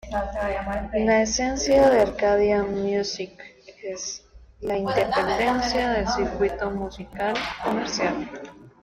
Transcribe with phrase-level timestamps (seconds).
[1.05, 3.37] La esencia de Arcadia Music
[3.83, 4.25] es
[4.61, 8.27] la independencia del circuito musical comercial.